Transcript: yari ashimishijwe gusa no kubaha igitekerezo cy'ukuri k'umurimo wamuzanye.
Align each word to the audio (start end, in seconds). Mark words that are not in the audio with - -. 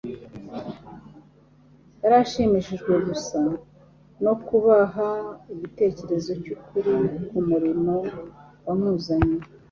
yari 2.01 2.15
ashimishijwe 2.23 2.93
gusa 3.07 3.39
no 4.23 4.33
kubaha 4.47 5.07
igitekerezo 5.53 6.31
cy'ukuri 6.41 6.93
k'umurimo 7.29 7.95
wamuzanye. 8.65 9.35